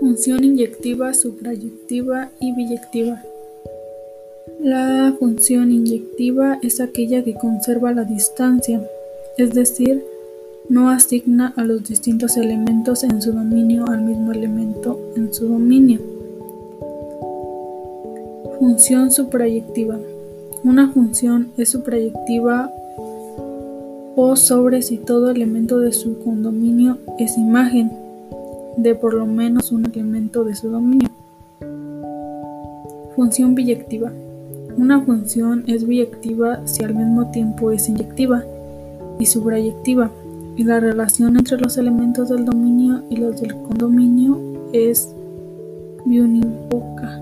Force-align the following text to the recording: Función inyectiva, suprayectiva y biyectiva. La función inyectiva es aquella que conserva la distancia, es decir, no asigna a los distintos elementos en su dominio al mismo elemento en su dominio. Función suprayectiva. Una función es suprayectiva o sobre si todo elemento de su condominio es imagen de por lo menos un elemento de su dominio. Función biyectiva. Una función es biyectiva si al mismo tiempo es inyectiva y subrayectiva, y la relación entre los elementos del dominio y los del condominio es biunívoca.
Función 0.00 0.42
inyectiva, 0.42 1.14
suprayectiva 1.14 2.30
y 2.40 2.52
biyectiva. 2.52 3.22
La 4.60 5.14
función 5.18 5.70
inyectiva 5.70 6.58
es 6.62 6.80
aquella 6.80 7.22
que 7.22 7.34
conserva 7.34 7.92
la 7.92 8.04
distancia, 8.04 8.82
es 9.38 9.54
decir, 9.54 10.04
no 10.68 10.90
asigna 10.90 11.52
a 11.56 11.64
los 11.64 11.86
distintos 11.88 12.36
elementos 12.36 13.04
en 13.04 13.22
su 13.22 13.32
dominio 13.32 13.84
al 13.86 14.02
mismo 14.02 14.32
elemento 14.32 14.98
en 15.16 15.32
su 15.32 15.46
dominio. 15.46 16.00
Función 18.58 19.12
suprayectiva. 19.12 19.98
Una 20.64 20.90
función 20.90 21.52
es 21.56 21.68
suprayectiva 21.68 22.72
o 24.16 24.36
sobre 24.36 24.82
si 24.82 24.96
todo 24.96 25.30
elemento 25.30 25.78
de 25.78 25.92
su 25.92 26.18
condominio 26.20 26.98
es 27.18 27.36
imagen 27.36 28.03
de 28.76 28.94
por 28.94 29.14
lo 29.14 29.26
menos 29.26 29.72
un 29.72 29.86
elemento 29.86 30.44
de 30.44 30.54
su 30.54 30.70
dominio. 30.70 31.08
Función 33.16 33.54
biyectiva. 33.54 34.12
Una 34.76 35.00
función 35.00 35.64
es 35.66 35.86
biyectiva 35.86 36.66
si 36.66 36.82
al 36.82 36.94
mismo 36.94 37.30
tiempo 37.30 37.70
es 37.70 37.88
inyectiva 37.88 38.44
y 39.18 39.26
subrayectiva, 39.26 40.10
y 40.56 40.64
la 40.64 40.80
relación 40.80 41.36
entre 41.36 41.58
los 41.58 41.78
elementos 41.78 42.28
del 42.28 42.44
dominio 42.44 43.02
y 43.10 43.16
los 43.16 43.40
del 43.40 43.54
condominio 43.54 44.40
es 44.72 45.14
biunívoca. 46.04 47.20